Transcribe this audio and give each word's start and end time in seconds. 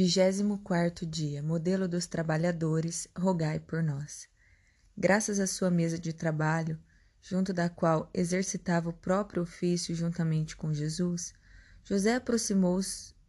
Vigésimo 0.00 0.58
quarto 0.58 1.04
dia. 1.04 1.42
Modelo 1.42 1.88
dos 1.88 2.06
trabalhadores, 2.06 3.08
rogai 3.18 3.58
por 3.58 3.82
nós. 3.82 4.28
Graças 4.96 5.40
à 5.40 5.46
sua 5.48 5.72
mesa 5.72 5.98
de 5.98 6.12
trabalho, 6.12 6.78
junto 7.20 7.52
da 7.52 7.68
qual 7.68 8.08
exercitava 8.14 8.90
o 8.90 8.92
próprio 8.92 9.42
ofício 9.42 9.92
juntamente 9.96 10.56
com 10.56 10.72
Jesus, 10.72 11.34
José 11.82 12.14
aproximou 12.14 12.78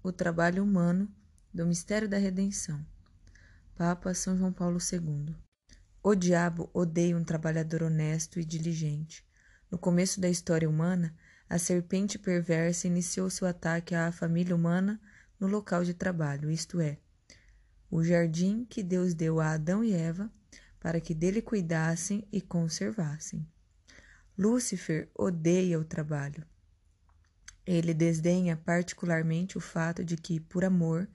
o 0.04 0.12
trabalho 0.12 0.64
humano 0.64 1.12
do 1.52 1.66
mistério 1.66 2.08
da 2.08 2.20
redenção. 2.20 2.86
Papa 3.76 4.14
São 4.14 4.38
João 4.38 4.54
Paulo 4.54 4.78
II. 4.94 5.36
O 6.04 6.14
diabo 6.14 6.70
odeia 6.72 7.18
um 7.18 7.24
trabalhador 7.24 7.82
honesto 7.82 8.40
e 8.40 8.46
diligente. 8.46 9.26
No 9.72 9.80
começo 9.80 10.22
da 10.22 10.30
história 10.30 10.70
humana, 10.70 11.18
a 11.50 11.58
serpente 11.58 12.20
perversa 12.20 12.86
iniciou 12.86 13.28
seu 13.28 13.48
ataque 13.48 13.96
à 13.96 14.12
família 14.12 14.56
humana 14.56 15.02
no 15.40 15.48
local 15.48 15.84
de 15.84 15.94
trabalho, 15.94 16.52
isto 16.52 16.82
é, 16.82 16.98
o 17.90 18.04
jardim 18.04 18.66
que 18.66 18.84
Deus 18.84 19.14
deu 19.14 19.40
a 19.40 19.54
Adão 19.54 19.84
e 19.84 19.94
Eva 19.94 20.32
para 20.80 21.02
que 21.02 21.14
dele 21.14 21.42
cuidassem 21.42 22.28
e 22.32 22.40
conservassem. 22.40 23.46
Lúcifer 24.38 25.10
odeia 25.16 25.80
o 25.80 25.84
trabalho. 25.84 26.46
Ele 27.66 27.94
desdenha 27.94 28.56
particularmente 28.56 29.58
o 29.58 29.62
fato 29.62 30.04
de 30.04 30.16
que, 30.16 30.40
por 30.40 30.64
amor, 30.64 31.08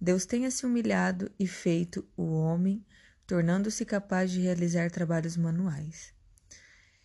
Deus 0.00 0.24
tenha 0.24 0.50
se 0.50 0.64
humilhado 0.64 1.30
e 1.38 1.46
feito 1.46 2.06
o 2.16 2.32
homem, 2.32 2.84
tornando-se 3.26 3.84
capaz 3.84 4.30
de 4.30 4.40
realizar 4.40 4.90
trabalhos 4.90 5.36
manuais. 5.36 6.12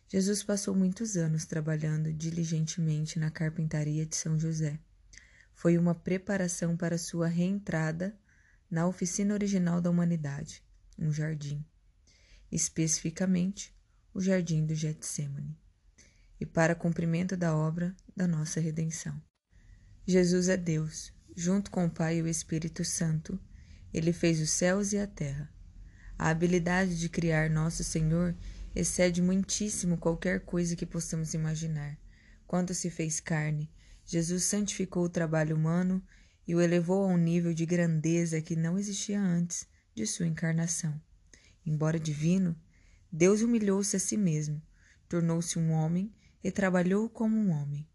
Jesus 0.07 0.41
passou 0.41 0.73
muitos 0.73 1.17
anos 1.17 1.45
trabalhando 1.45 2.13
diligentemente 2.13 3.19
na 3.19 3.29
carpintaria 3.29 4.05
de 4.05 4.15
São 4.15 4.39
José 4.39 4.79
foi 5.57 5.75
uma 5.75 5.95
preparação 5.95 6.77
para 6.77 6.99
sua 6.99 7.25
reentrada 7.27 8.15
na 8.69 8.85
oficina 8.85 9.33
original 9.33 9.81
da 9.81 9.89
humanidade, 9.89 10.63
um 10.99 11.11
jardim, 11.11 11.65
especificamente 12.51 13.75
o 14.13 14.21
jardim 14.21 14.67
do 14.67 14.75
Getsemane, 14.75 15.57
e 16.39 16.45
para 16.45 16.75
cumprimento 16.75 17.35
da 17.35 17.57
obra 17.57 17.95
da 18.15 18.27
nossa 18.27 18.59
redenção. 18.59 19.19
Jesus 20.05 20.47
é 20.47 20.55
Deus, 20.55 21.11
junto 21.35 21.71
com 21.71 21.87
o 21.87 21.89
Pai 21.89 22.17
e 22.17 22.21
o 22.21 22.27
Espírito 22.27 22.85
Santo, 22.85 23.39
ele 23.91 24.13
fez 24.13 24.39
os 24.39 24.51
céus 24.51 24.93
e 24.93 24.99
a 24.99 25.07
terra. 25.07 25.51
A 26.19 26.29
habilidade 26.29 26.99
de 26.99 27.09
criar 27.09 27.49
nosso 27.49 27.83
Senhor 27.83 28.35
excede 28.75 29.23
muitíssimo 29.23 29.97
qualquer 29.97 30.41
coisa 30.41 30.75
que 30.75 30.85
possamos 30.85 31.33
imaginar. 31.33 31.97
Quando 32.45 32.75
se 32.75 32.91
fez 32.91 33.19
carne, 33.19 33.71
Jesus 34.07 34.45
santificou 34.45 35.03
o 35.03 35.09
trabalho 35.09 35.55
humano 35.55 36.01
e 36.47 36.55
o 36.55 36.61
elevou 36.61 37.03
a 37.03 37.07
um 37.07 37.17
nível 37.17 37.53
de 37.53 37.65
grandeza 37.65 38.41
que 38.41 38.55
não 38.55 38.79
existia 38.79 39.21
antes 39.21 39.67
de 39.93 40.07
sua 40.07 40.25
encarnação. 40.25 40.99
Embora 41.65 41.99
divino, 41.99 42.55
Deus 43.11 43.41
humilhou-se 43.41 43.97
a 43.97 43.99
si 43.99 44.15
mesmo, 44.15 44.61
tornou-se 45.09 45.59
um 45.59 45.71
homem 45.71 46.13
e 46.41 46.49
trabalhou 46.49 47.09
como 47.09 47.35
um 47.35 47.51
homem. 47.51 47.85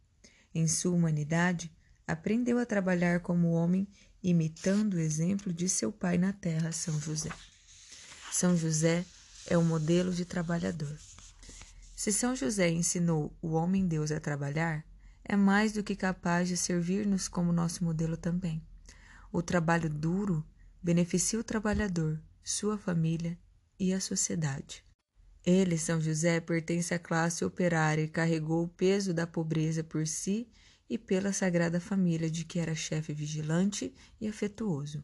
Em 0.54 0.68
sua 0.68 0.94
humanidade, 0.94 1.72
aprendeu 2.06 2.58
a 2.58 2.66
trabalhar 2.66 3.20
como 3.20 3.52
homem, 3.52 3.88
imitando 4.22 4.94
o 4.94 5.00
exemplo 5.00 5.50
de 5.50 5.66
seu 5.66 5.90
pai 5.90 6.18
na 6.18 6.34
terra, 6.34 6.72
São 6.72 7.00
José. 7.00 7.30
São 8.30 8.54
José 8.54 9.06
é 9.46 9.56
o 9.56 9.64
modelo 9.64 10.12
de 10.12 10.26
trabalhador. 10.26 10.94
Se 11.96 12.12
São 12.12 12.36
José 12.36 12.68
ensinou 12.68 13.34
o 13.40 13.52
homem-deus 13.52 14.12
a 14.12 14.20
trabalhar, 14.20 14.84
é 15.32 15.36
mais 15.36 15.72
do 15.72 15.82
que 15.82 15.96
capaz 15.96 16.46
de 16.46 16.58
servir-nos 16.58 17.26
como 17.26 17.54
nosso 17.54 17.82
modelo 17.82 18.18
também. 18.18 18.62
O 19.32 19.40
trabalho 19.40 19.88
duro 19.88 20.44
beneficia 20.82 21.40
o 21.40 21.42
trabalhador, 21.42 22.20
sua 22.44 22.76
família 22.76 23.38
e 23.80 23.94
a 23.94 24.00
sociedade. 24.00 24.84
Ele, 25.42 25.78
São 25.78 25.98
José, 25.98 26.38
pertence 26.38 26.92
à 26.92 26.98
classe 26.98 27.46
operária 27.46 28.02
e 28.02 28.08
carregou 28.08 28.64
o 28.64 28.68
peso 28.68 29.14
da 29.14 29.26
pobreza 29.26 29.82
por 29.82 30.06
si 30.06 30.46
e 30.86 30.98
pela 30.98 31.32
Sagrada 31.32 31.80
Família, 31.80 32.30
de 32.30 32.44
que 32.44 32.58
era 32.58 32.74
chefe 32.74 33.14
vigilante 33.14 33.94
e 34.20 34.28
afetuoso. 34.28 35.02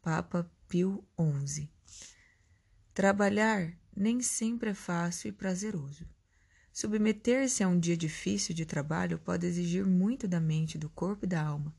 Papa 0.00 0.50
Pio 0.66 1.04
XI. 1.44 1.70
Trabalhar 2.94 3.74
nem 3.94 4.22
sempre 4.22 4.70
é 4.70 4.74
fácil 4.74 5.28
e 5.28 5.32
prazeroso. 5.32 6.08
Submeter-se 6.78 7.64
a 7.64 7.68
um 7.68 7.80
dia 7.80 7.96
difícil 7.96 8.54
de 8.54 8.66
trabalho 8.66 9.18
pode 9.18 9.46
exigir 9.46 9.86
muito 9.86 10.28
da 10.28 10.38
mente, 10.38 10.76
do 10.76 10.90
corpo 10.90 11.24
e 11.24 11.26
da 11.26 11.42
alma. 11.42 11.74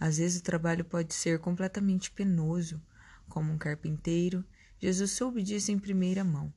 Às 0.00 0.18
vezes 0.18 0.40
o 0.40 0.42
trabalho 0.42 0.84
pode 0.84 1.14
ser 1.14 1.38
completamente 1.38 2.10
penoso, 2.10 2.82
como 3.28 3.52
um 3.52 3.56
carpinteiro. 3.56 4.44
Jesus 4.80 5.12
soube 5.12 5.44
disso 5.44 5.70
em 5.70 5.78
primeira 5.78 6.24
mão. 6.24 6.52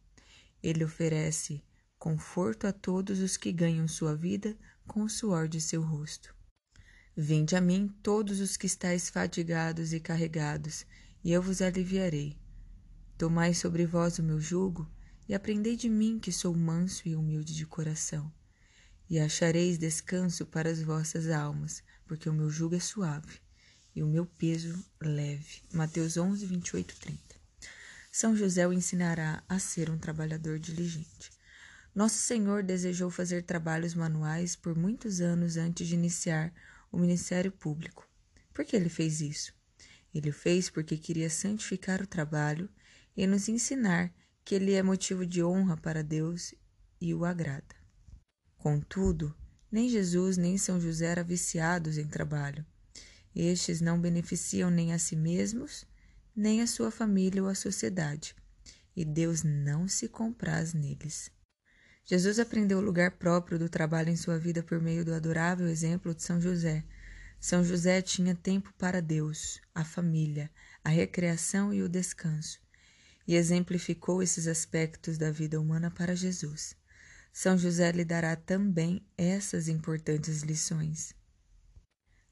Ele 0.64 0.84
oferece 0.84 1.64
conforto 2.00 2.66
a 2.66 2.74
todos 2.74 3.20
os 3.20 3.38
que 3.38 3.52
ganham 3.52 3.88
sua 3.88 4.16
vida 4.16 4.58
com 4.88 5.04
o 5.04 5.10
suor 5.10 5.48
de 5.48 5.62
seu 5.62 5.84
rosto. 5.84 6.34
Vinde 7.16 7.56
a 7.56 7.62
mim 7.62 7.94
todos 8.02 8.40
os 8.40 8.58
que 8.58 8.66
estáis 8.66 9.12
fadigados 9.12 9.94
e 9.94 10.00
carregados, 10.00 10.88
e 11.24 11.32
eu 11.32 11.40
vos 11.40 11.62
aliviarei. 11.62 12.36
Tomai 13.16 13.54
sobre 13.54 13.86
vós 13.86 14.18
o 14.18 14.24
meu 14.24 14.40
jugo 14.40 14.90
e 15.27 15.33
aprendei 15.33 15.75
de 15.75 15.89
mim 15.89 16.19
que 16.19 16.31
sou 16.31 16.54
manso 16.56 17.07
e 17.07 17.16
humilde 17.16 17.56
de 17.56 17.66
coração. 17.66 18.31
E 19.10 19.19
achareis 19.19 19.77
descanso 19.77 20.45
para 20.45 20.69
as 20.69 20.81
vossas 20.81 21.30
almas, 21.30 21.83
porque 22.06 22.30
o 22.30 22.33
meu 22.33 22.50
jugo 22.50 22.75
é 22.75 22.80
suave 22.80 23.39
e 23.95 24.04
o 24.04 24.07
meu 24.07 24.25
peso 24.25 24.83
leve. 25.01 25.62
Mateus 25.74 26.18
11, 26.18 26.45
28, 26.45 26.95
30. 27.00 27.19
São 28.12 28.36
José 28.36 28.68
o 28.68 28.74
ensinará 28.74 29.44
a 29.48 29.57
ser 29.60 29.89
um 29.89 29.98
trabalhador 29.98 30.60
diligente. 30.60 31.31
Nosso 31.94 32.18
Senhor 32.18 32.62
desejou 32.62 33.10
fazer 33.10 33.44
trabalhos 33.44 33.94
manuais 33.94 34.56
por 34.56 34.75
muitos 34.75 35.22
anos 35.22 35.56
antes 35.56 35.88
de 35.88 35.95
iniciar 35.95 36.54
o 36.92 36.98
ministério 36.98 37.51
público. 37.51 38.07
Por 38.54 38.66
que 38.66 38.75
ele 38.75 38.89
fez 38.89 39.22
isso? 39.22 39.54
Ele 40.13 40.31
fez 40.31 40.69
porque 40.69 40.98
queria 40.98 41.30
santificar 41.30 42.01
o 42.01 42.07
trabalho 42.07 42.69
e 43.16 43.25
nos 43.25 43.48
ensinar 43.48 44.13
que 44.45 44.53
ele 44.53 44.74
é 44.74 44.83
motivo 44.83 45.25
de 45.25 45.44
honra 45.44 45.75
para 45.75 46.03
Deus 46.03 46.53
e 47.01 47.15
o 47.15 47.25
agrada. 47.25 47.75
Contudo, 48.56 49.36
nem 49.71 49.89
Jesus 49.89 50.38
nem 50.38 50.56
São 50.56 50.80
José 50.80 51.07
eram 51.07 51.25
viciados 51.25 51.97
em 51.97 52.07
trabalho. 52.07 52.63
Estes 53.36 53.81
não 53.81 54.00
beneficiam 54.00 54.69
nem 54.69 54.94
a 54.94 55.00
si 55.00 55.15
mesmos, 55.15 55.83
nem 56.36 56.62
a 56.62 56.68
sua 56.68 56.92
família 56.92 57.42
ou 57.42 57.50
a 57.50 57.56
sociedade, 57.56 58.36
e 58.95 59.03
Deus 59.03 59.44
não 59.44 59.88
se 59.88 60.07
compraz 60.07 60.74
neles. 60.74 61.31
Jesus 62.06 62.38
aprendeu 62.38 62.77
o 62.77 62.81
lugar 62.81 63.18
próprio 63.18 63.57
do 63.57 63.68
trabalho 63.68 64.09
em 64.09 64.15
sua 64.15 64.38
vida 64.38 64.62
por 64.62 64.80
meio 64.80 65.03
do 65.03 65.13
adorável 65.13 65.68
exemplo 65.68 66.13
de 66.13 66.21
São 66.21 66.39
José. 66.39 66.86
São 67.39 67.63
José 67.63 68.00
tinha 68.01 68.36
tempo 68.36 68.71
para 68.77 69.01
Deus, 69.01 69.59
a 69.74 69.83
família, 69.83 70.51
a 70.83 70.89
recreação 70.89 71.74
e 71.74 71.81
o 71.81 71.89
descanso, 71.89 72.59
e 73.27 73.36
exemplificou 73.36 74.22
esses 74.22 74.48
aspectos 74.48 75.18
da 75.18 75.31
vida 75.31 75.60
humana 75.60 75.89
para 75.89 76.16
Jesus. 76.16 76.75
São 77.31 77.57
José 77.57 77.92
lhe 77.92 78.06
dará 78.06 78.36
também 78.36 79.06
essas 79.18 79.68
importantes 79.68 80.42
lições. 80.42 81.13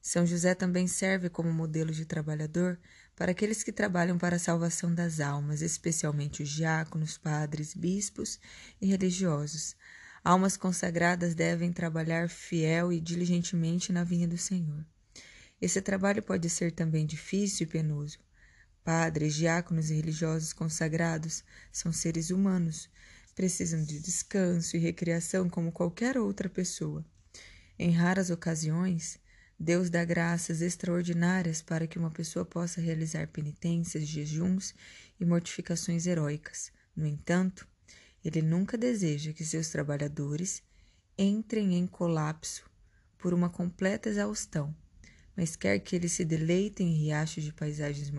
São 0.00 0.26
José 0.26 0.54
também 0.54 0.86
serve 0.86 1.30
como 1.30 1.52
modelo 1.52 1.90
de 1.90 2.04
trabalhador 2.04 2.78
para 3.16 3.32
aqueles 3.32 3.62
que 3.62 3.72
trabalham 3.72 4.18
para 4.18 4.36
a 4.36 4.38
salvação 4.38 4.94
das 4.94 5.18
almas, 5.18 5.62
especialmente 5.62 6.42
os 6.42 6.48
diáconos, 6.50 7.16
padres, 7.16 7.74
bispos 7.74 8.38
e 8.80 8.86
religiosos. 8.86 9.74
Almas 10.22 10.56
consagradas 10.56 11.34
devem 11.34 11.72
trabalhar 11.72 12.28
fiel 12.28 12.92
e 12.92 13.00
diligentemente 13.00 13.92
na 13.92 14.04
vinha 14.04 14.28
do 14.28 14.36
Senhor. 14.38 14.84
Esse 15.60 15.80
trabalho 15.80 16.22
pode 16.22 16.50
ser 16.50 16.72
também 16.72 17.06
difícil 17.06 17.66
e 17.66 17.70
penoso. 17.70 18.18
Padres, 18.84 19.34
diáconos 19.34 19.90
e 19.90 19.94
religiosos 19.94 20.52
consagrados 20.52 21.42
são 21.72 21.90
seres 21.90 22.30
humanos 22.30 22.88
precisam 23.34 23.82
de 23.82 23.98
descanso 23.98 24.76
e 24.76 24.80
recreação 24.80 25.48
como 25.48 25.72
qualquer 25.72 26.16
outra 26.16 26.48
pessoa. 26.48 27.04
Em 27.78 27.90
raras 27.90 28.30
ocasiões, 28.30 29.18
Deus 29.58 29.90
dá 29.90 30.04
graças 30.04 30.62
extraordinárias 30.62 31.60
para 31.60 31.86
que 31.86 31.98
uma 31.98 32.10
pessoa 32.10 32.44
possa 32.44 32.80
realizar 32.80 33.28
penitências, 33.28 34.06
jejuns 34.06 34.74
e 35.18 35.24
mortificações 35.24 36.06
heróicas. 36.06 36.72
No 36.94 37.06
entanto, 37.06 37.66
ele 38.24 38.40
nunca 38.40 38.78
deseja 38.78 39.32
que 39.32 39.44
seus 39.44 39.68
trabalhadores 39.68 40.62
entrem 41.18 41.74
em 41.74 41.86
colapso 41.86 42.64
por 43.18 43.34
uma 43.34 43.48
completa 43.48 44.08
exaustão, 44.08 44.74
mas 45.36 45.56
quer 45.56 45.78
que 45.80 45.96
eles 45.96 46.12
se 46.12 46.24
deleitem 46.24 46.88
em 46.88 47.04
riachos 47.04 47.44
de 47.44 47.52
paisagens 47.52 48.12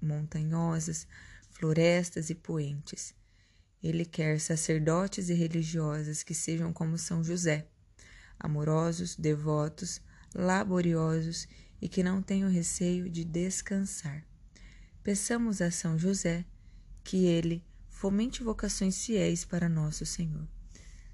montanhosas, 0.00 1.06
florestas 1.50 2.30
e 2.30 2.34
poentes 2.34 3.14
ele 3.84 4.06
quer 4.06 4.40
sacerdotes 4.40 5.28
e 5.28 5.34
religiosas 5.34 6.22
que 6.22 6.34
sejam 6.34 6.72
como 6.72 6.96
São 6.96 7.22
José, 7.22 7.68
amorosos, 8.40 9.14
devotos, 9.14 10.00
laboriosos 10.34 11.46
e 11.82 11.88
que 11.88 12.02
não 12.02 12.22
tenham 12.22 12.50
receio 12.50 13.10
de 13.10 13.24
descansar. 13.24 14.26
Peçamos 15.02 15.60
a 15.60 15.70
São 15.70 15.98
José 15.98 16.46
que 17.04 17.26
ele 17.26 17.62
fomente 17.90 18.42
vocações 18.42 19.04
fiéis 19.04 19.44
para 19.44 19.68
nosso 19.68 20.06
Senhor. 20.06 20.48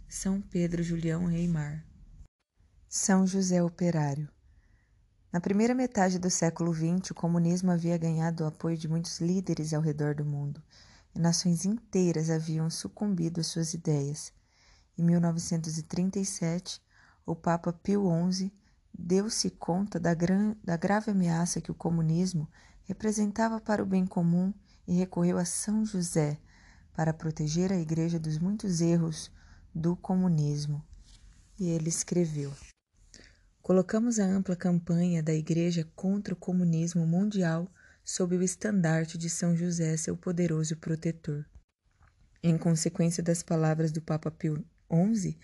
São 0.09 0.41
Pedro 0.41 0.81
Julião 0.81 1.25
Reimar. 1.25 1.85
São 2.89 3.27
José 3.27 3.61
Operário. 3.61 4.29
Na 5.33 5.41
primeira 5.41 5.77
metade 5.77 6.19
do 6.19 6.29
século 6.29 6.75
XX, 6.75 7.13
o 7.13 7.15
comunismo 7.15 7.71
havia 7.71 7.97
ganhado 7.97 8.43
o 8.43 8.47
apoio 8.49 8.77
de 8.77 8.89
muitos 8.89 9.21
líderes 9.21 9.73
ao 9.73 9.81
redor 9.81 10.13
do 10.13 10.25
mundo 10.25 10.61
e 11.15 11.21
nações 11.21 11.65
inteiras 11.65 12.31
haviam 12.31 12.69
sucumbido 12.69 13.41
às 13.41 13.47
suas 13.47 13.73
ideias. 13.73 14.33
Em 14.99 15.05
1937, 15.05 16.83
o 17.25 17.37
Papa 17.37 17.73
Pio 17.73 18.09
XI 18.33 18.53
deu-se 18.93 19.51
conta 19.51 20.01
da, 20.01 20.13
gran, 20.15 20.57
da 20.65 20.77
grave 20.77 21.13
ameaça 21.13 21.61
que 21.61 21.71
o 21.71 21.77
comunismo 21.77 22.49
representava 22.83 23.61
para 23.61 23.85
o 23.85 23.87
bem 23.87 24.05
comum 24.05 24.53
e 24.85 24.95
recorreu 24.95 25.39
a 25.39 25.45
São 25.45 25.85
José 25.85 26.39
para 26.93 27.15
proteger 27.15 27.73
a 27.73 27.79
Igreja 27.79 28.19
dos 28.19 28.37
muitos 28.37 28.81
erros 28.81 29.31
do 29.73 29.95
comunismo. 29.95 30.85
E 31.57 31.69
ele 31.69 31.89
escreveu: 31.89 32.53
Colocamos 33.71 34.19
a 34.19 34.25
ampla 34.25 34.57
campanha 34.57 35.23
da 35.23 35.33
Igreja 35.33 35.89
contra 35.95 36.35
o 36.35 36.37
comunismo 36.37 37.07
mundial 37.07 37.73
sob 38.05 38.37
o 38.37 38.43
estandarte 38.43 39.17
de 39.17 39.31
São 39.31 39.55
José, 39.55 39.97
seu 39.97 40.17
poderoso 40.17 40.77
protetor. 40.77 41.47
Em 42.43 42.59
consequência 42.59 43.23
das 43.23 43.45
palavras 43.45 43.93
do 43.93 44.03
Papa 44.03 44.29
Pio 44.29 44.67
XI, 44.93 45.39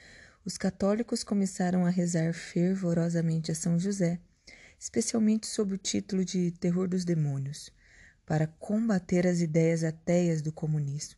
os 0.44 0.58
católicos 0.58 1.22
começaram 1.22 1.86
a 1.86 1.88
rezar 1.88 2.34
fervorosamente 2.34 3.52
a 3.52 3.54
São 3.54 3.78
José, 3.78 4.18
especialmente 4.76 5.46
sob 5.46 5.74
o 5.74 5.78
título 5.78 6.24
de 6.24 6.50
Terror 6.50 6.88
dos 6.88 7.04
Demônios, 7.04 7.70
para 8.26 8.48
combater 8.48 9.24
as 9.24 9.40
ideias 9.40 9.84
ateias 9.84 10.42
do 10.42 10.50
comunismo. 10.50 11.14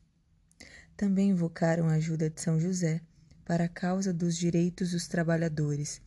Também 0.94 1.30
invocaram 1.30 1.88
a 1.88 1.94
ajuda 1.94 2.28
de 2.28 2.38
São 2.38 2.60
José 2.60 3.00
para 3.46 3.64
a 3.64 3.68
causa 3.68 4.12
dos 4.12 4.36
direitos 4.36 4.90
dos 4.90 5.08
trabalhadores. 5.08 6.06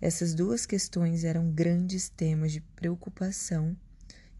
Essas 0.00 0.32
duas 0.32 0.64
questões 0.64 1.24
eram 1.24 1.50
grandes 1.50 2.08
temas 2.08 2.52
de 2.52 2.60
preocupação 2.60 3.76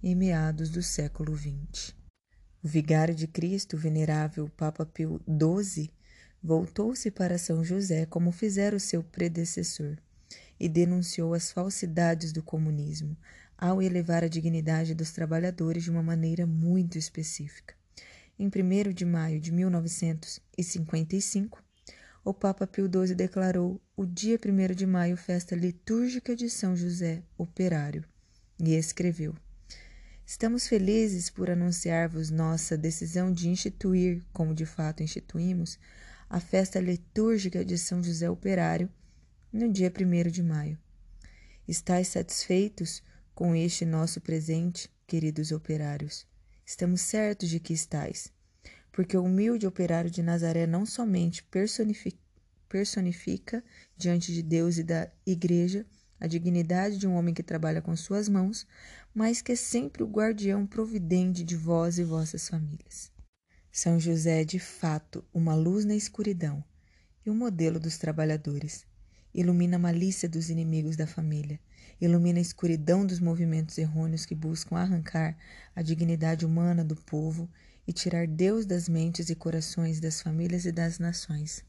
em 0.01 0.15
meados 0.15 0.71
do 0.71 0.81
século 0.81 1.37
XX. 1.37 1.97
O 2.63 2.69
vigário 2.69 3.13
de 3.13 3.27
Cristo, 3.27 3.77
venerável 3.77 4.49
Papa 4.57 4.87
Pio 4.87 5.21
XII, 5.27 5.91
voltou-se 6.41 7.11
para 7.11 7.37
São 7.39 7.65
José 7.65 8.07
como 8.07 8.31
fizera 8.31 8.77
o 8.77 8.81
seu 8.81 9.03
predecessor 9.03 9.99
e 10.61 10.69
denunciou 10.69 11.35
as 11.35 11.51
falsidades 11.51 12.33
do 12.33 12.41
comunismo 12.41 13.17
ao 13.57 13.83
elevar 13.83 14.23
a 14.23 14.29
dignidade 14.29 14.95
dos 14.95 15.11
trabalhadores 15.11 15.83
de 15.83 15.91
uma 15.91 16.05
maneira 16.05 16.47
muito 16.47 16.97
específica. 16.97 17.75
Em 18.39 18.47
1 18.47 18.93
de 18.93 19.05
maio 19.05 19.41
de 19.41 19.51
1955, 19.51 21.65
o 22.29 22.35
Papa 22.35 22.67
Pio 22.67 22.85
XII 22.85 23.15
declarou 23.15 23.81
o 23.97 24.05
dia 24.05 24.39
1 24.39 24.75
de 24.75 24.87
maio 24.87 25.17
festa 25.17 25.57
litúrgica 25.57 26.37
de 26.37 26.51
São 26.51 26.77
José 26.77 27.23
Operário 27.39 28.05
e 28.63 28.75
escreveu: 28.75 29.35
Estamos 30.27 30.69
felizes 30.69 31.31
por 31.31 31.49
anunciar-vos 31.49 32.29
nossa 32.29 32.77
decisão 32.77 33.33
de 33.33 33.49
instituir, 33.49 34.23
como 34.31 34.55
de 34.55 34.67
fato 34.67 35.03
instituímos, 35.03 35.79
a 36.29 36.39
festa 36.39 36.79
litúrgica 36.79 37.65
de 37.65 37.79
São 37.79 38.03
José 38.03 38.29
Operário 38.29 38.91
no 39.51 39.73
dia 39.73 39.91
1 39.91 40.31
de 40.31 40.43
maio. 40.43 40.79
Estais 41.67 42.09
satisfeitos 42.09 43.03
com 43.35 43.55
este 43.55 43.87
nosso 43.87 44.21
presente, 44.21 44.91
queridos 45.07 45.51
operários? 45.51 46.27
Estamos 46.67 47.01
certos 47.01 47.49
de 47.49 47.59
que 47.59 47.73
estais, 47.73 48.31
porque 48.93 49.17
o 49.17 49.25
humilde 49.25 49.67
operário 49.67 50.11
de 50.11 50.23
Nazaré 50.23 50.67
não 50.67 50.85
somente 50.85 51.43
personifica, 52.69 53.65
diante 53.97 54.33
de 54.33 54.43
Deus 54.43 54.79
e 54.79 54.83
da 54.83 55.11
Igreja 55.27 55.87
a 56.21 56.27
dignidade 56.27 56.99
de 56.99 57.07
um 57.07 57.15
homem 57.15 57.33
que 57.33 57.43
trabalha 57.43 57.81
com 57.81 57.95
suas 57.95 58.29
mãos, 58.29 58.67
mas 59.15 59.41
que 59.41 59.53
é 59.53 59.57
sempre 59.57 60.03
o 60.03 60.09
guardião 60.09 60.67
providente 60.67 61.45
de 61.45 61.57
vós 61.57 61.99
e 61.99 62.05
vossas 62.05 62.49
famílias. 62.49 63.11
São 63.71 64.01
José 64.01 64.43
é 64.43 64.45
de 64.45 64.59
fato 64.59 65.25
uma 65.33 65.55
luz 65.55 65.85
na 65.85 65.95
escuridão 65.95 66.65
e 67.25 67.31
um 67.31 67.35
modelo 67.35 67.79
dos 67.79 67.99
trabalhadores. 67.99 68.85
Ilumina 69.33 69.77
a 69.77 69.79
malícia 69.79 70.29
dos 70.29 70.51
inimigos 70.51 70.97
da 70.97 71.07
família, 71.07 71.61
ilumina 72.01 72.39
a 72.39 72.43
escuridão 72.43 73.07
dos 73.07 73.21
movimentos 73.21 73.79
errôneos 73.79 74.27
que 74.27 74.35
buscam 74.35 74.77
arrancar 74.77 75.37
a 75.77 75.83
dignidade 75.83 76.45
humana 76.45 76.85
do 76.85 76.97
povo 76.97 77.49
e 77.89 77.93
tirar 77.95 78.27
Deus 78.27 78.67
das 78.67 78.87
mentes 78.87 79.31
e 79.31 79.35
corações 79.35 79.99
das 79.99 80.21
famílias 80.21 80.67
e 80.67 80.71
das 80.71 80.99
nações. 80.99 81.65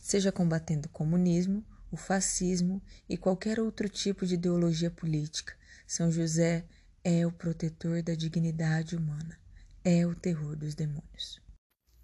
Seja 0.00 0.32
combatendo 0.32 0.86
o 0.86 0.90
comunismo, 0.90 1.62
o 1.92 1.98
fascismo 1.98 2.82
e 3.06 3.18
qualquer 3.18 3.60
outro 3.60 3.86
tipo 3.86 4.24
de 4.24 4.34
ideologia 4.34 4.90
política, 4.90 5.54
são 5.86 6.10
José 6.10 6.64
é 7.04 7.26
o 7.26 7.30
protetor 7.30 8.02
da 8.02 8.14
dignidade 8.14 8.96
humana, 8.96 9.38
é 9.84 10.06
o 10.06 10.14
terror 10.14 10.56
dos 10.56 10.74
demônios. 10.74 11.38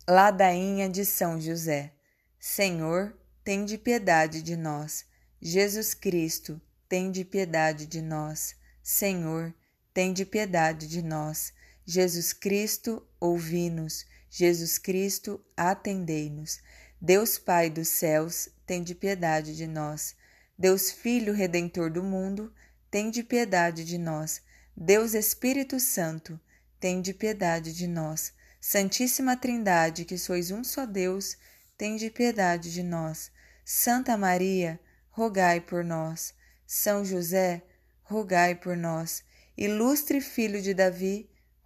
Ladainha 0.06 0.86
de 0.86 1.06
São 1.06 1.40
José. 1.40 1.94
Senhor, 2.38 3.18
tem 3.42 3.64
de 3.64 3.78
piedade 3.78 4.42
de 4.42 4.54
nós. 4.54 5.06
Jesus 5.40 5.94
Cristo, 5.94 6.60
tem 6.86 7.10
de 7.10 7.24
piedade 7.24 7.86
de 7.86 8.02
nós. 8.02 8.54
Senhor, 8.82 9.54
tem 9.94 10.12
de 10.12 10.26
piedade 10.26 10.86
de 10.86 11.00
nós. 11.00 11.54
Jesus 11.84 12.32
Cristo, 12.32 13.06
ouvi-nos. 13.18 14.06
Jesus 14.28 14.78
Cristo, 14.78 15.44
atendei-nos. 15.56 16.60
Deus 17.00 17.38
Pai 17.38 17.68
dos 17.70 17.88
céus, 17.88 18.48
tem 18.66 18.82
de 18.82 18.94
piedade 18.94 19.56
de 19.56 19.66
nós. 19.66 20.14
Deus 20.58 20.90
Filho 20.90 21.32
Redentor 21.32 21.90
do 21.90 22.02
mundo, 22.02 22.52
tem 22.90 23.10
de 23.10 23.22
piedade 23.22 23.84
de 23.84 23.96
nós. 23.96 24.42
Deus 24.76 25.14
Espírito 25.14 25.80
Santo, 25.80 26.38
tem 26.78 27.00
de 27.00 27.14
piedade 27.14 27.72
de 27.72 27.86
nós. 27.86 28.32
Santíssima 28.60 29.36
Trindade, 29.36 30.04
que 30.04 30.18
sois 30.18 30.50
um 30.50 30.62
só 30.62 30.84
Deus, 30.84 31.36
tem 31.76 31.96
de 31.96 32.10
piedade 32.10 32.72
de 32.72 32.82
nós. 32.82 33.32
Santa 33.64 34.16
Maria, 34.16 34.78
rogai 35.10 35.60
por 35.60 35.82
nós. 35.82 36.34
São 36.66 37.04
José, 37.04 37.62
rogai 38.02 38.54
por 38.54 38.76
nós. 38.76 39.24
Ilustre 39.56 40.20
Filho 40.20 40.60
de 40.60 40.74
Davi, 40.74 41.28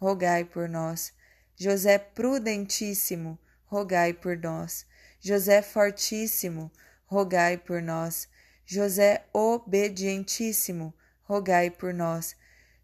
rogai 0.00 0.44
por 0.44 0.66
nós. 0.68 1.12
José 1.54 1.98
Prudentíssimo, 1.98 3.38
rogai 3.66 4.14
por 4.14 4.36
nós. 4.36 4.86
José 5.20 5.60
Fortíssimo, 5.60 6.72
rogai 7.04 7.58
por 7.58 7.82
nós. 7.82 8.26
José 8.64 9.24
Obedientíssimo, 9.32 10.94
rogai 11.22 11.70
por 11.70 11.92
nós. 11.92 12.34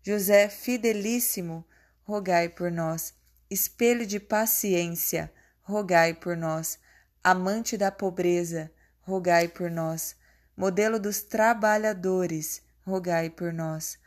José 0.02 0.48
Fidelíssimo, 0.50 1.64
rogai 2.04 2.50
por 2.50 2.70
nós. 2.70 3.14
Espelho 3.48 4.06
de 4.06 4.20
paciência, 4.20 5.32
rogai 5.62 6.12
por 6.12 6.36
nós. 6.36 6.78
Amante 7.24 7.78
da 7.78 7.90
pobreza, 7.90 8.70
rogai 9.00 9.48
por 9.48 9.70
nós. 9.70 10.14
Modelo 10.54 11.00
dos 11.00 11.22
trabalhadores, 11.22 12.62
rogai 12.84 13.30
por 13.30 13.52
nós. 13.52 13.98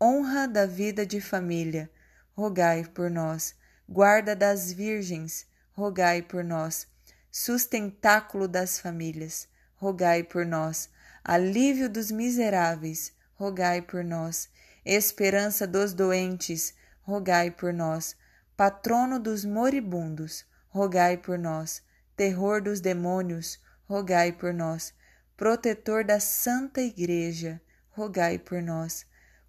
Honra 0.00 0.46
da 0.48 0.66
vida 0.66 1.04
de 1.04 1.20
família, 1.20 1.90
rogai 2.36 2.84
por 2.84 3.10
nós. 3.10 3.54
Guarda 3.88 4.36
das 4.36 4.70
virgens, 4.70 5.46
rogai 5.72 6.20
por 6.20 6.44
nós. 6.44 6.86
Sustentáculo 7.32 8.46
das 8.46 8.78
famílias, 8.78 9.48
rogai 9.76 10.22
por 10.22 10.44
nós. 10.44 10.90
Alívio 11.24 11.88
dos 11.88 12.10
miseráveis, 12.10 13.12
rogai 13.34 13.80
por 13.80 14.04
nós 14.04 14.48
esperança 14.86 15.66
dos 15.66 15.92
doentes, 15.92 16.72
rogai 17.02 17.50
por 17.50 17.72
nós. 17.72 18.16
Patrono 18.56 19.18
dos 19.18 19.44
moribundos, 19.44 20.44
rogai 20.68 21.16
por 21.16 21.36
nós. 21.36 21.82
Terror 22.16 22.62
dos 22.62 22.80
demônios, 22.80 23.58
rogai 23.88 24.32
por 24.32 24.54
nós. 24.54 24.94
Protetor 25.36 26.04
da 26.04 26.20
Santa 26.20 26.80
Igreja, 26.80 27.60
rogai 27.90 28.38
por 28.38 28.62
nós. 28.62 29.04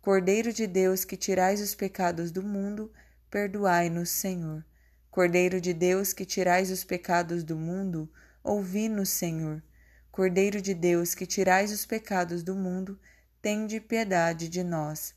Cordeiro 0.08 0.54
de 0.54 0.66
Deus 0.66 1.04
que 1.04 1.18
tirais 1.18 1.60
os 1.60 1.76
pecados 1.76 2.32
do 2.32 2.42
mundo, 2.42 2.90
perdoai-nos, 3.30 4.10
Senhor. 4.10 4.66
Cordeiro 5.12 5.60
de 5.60 5.74
Deus 5.74 6.14
que 6.14 6.24
tirais 6.24 6.72
os 6.72 6.86
pecados 6.86 7.44
do 7.44 7.58
mundo, 7.58 8.10
ouvi-nos, 8.42 9.10
Senhor. 9.10 9.62
Cordeiro 10.10 10.62
de 10.62 10.74
Deus 10.74 11.14
que 11.14 11.26
tirais 11.26 11.74
os 11.74 11.86
pecados 11.86 12.42
do 12.42 12.56
mundo, 12.56 12.98
tende 13.42 13.82
piedade 13.82 14.48
de 14.48 14.64
nós 14.64 15.14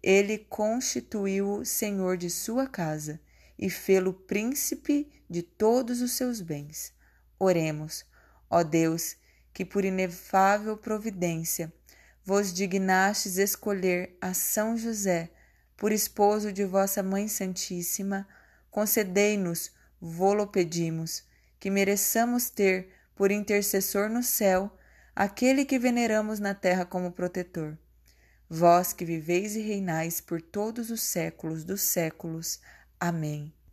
ele 0.00 0.38
constituiu-o 0.38 1.64
senhor 1.64 2.16
de 2.16 2.30
sua 2.30 2.68
casa 2.68 3.20
e 3.58 3.68
fê-lo 3.68 4.12
príncipe 4.14 5.10
de 5.28 5.42
todos 5.42 6.00
os 6.00 6.12
seus 6.12 6.40
bens. 6.40 6.94
Oremos, 7.36 8.04
ó 8.48 8.62
Deus, 8.62 9.16
que 9.52 9.64
por 9.64 9.84
inefável 9.84 10.76
providência 10.76 11.72
vos 12.24 12.52
dignastes 12.52 13.36
escolher 13.36 14.16
a 14.20 14.34
São 14.34 14.76
José 14.76 15.30
por 15.76 15.92
esposo 15.92 16.52
de 16.52 16.64
vossa 16.64 17.02
Mãe 17.02 17.28
Santíssima, 17.28 18.28
concedei-nos, 18.70 19.72
vô-lo 20.00 20.46
pedimos, 20.46 21.24
que 21.58 21.70
mereçamos 21.70 22.50
ter 22.50 22.90
por 23.14 23.30
intercessor 23.30 24.08
no 24.08 24.22
céu 24.22 24.70
aquele 25.14 25.64
que 25.64 25.78
veneramos 25.78 26.38
na 26.38 26.54
terra 26.54 26.84
como 26.84 27.12
protetor 27.12 27.76
vós 28.50 28.92
que 28.92 29.04
viveis 29.04 29.54
e 29.54 29.60
reinais 29.60 30.20
por 30.20 30.42
todos 30.42 30.90
os 30.90 31.00
séculos 31.02 31.62
dos 31.62 31.82
séculos. 31.82 32.58
Amém. 32.98 33.54